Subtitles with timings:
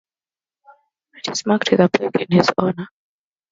[1.13, 2.89] It is marked with a plaque in his honor.